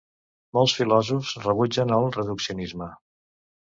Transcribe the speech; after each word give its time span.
Molts 0.57 0.73
filòsofs 0.77 1.35
rebutgen 1.51 1.97
el 2.01 2.09
reduccionisme. 2.19 2.93